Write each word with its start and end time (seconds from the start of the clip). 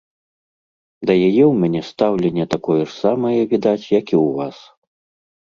Да 1.09 1.13
яе 1.27 1.43
ў 1.47 1.49
мяне 1.63 1.81
стаўленне 1.89 2.45
такое 2.55 2.79
ж 2.81 2.89
самае, 3.03 3.35
відаць, 3.53 3.85
як 3.99 4.05
і 4.17 4.21
ў 4.23 4.27
вас. 4.41 4.57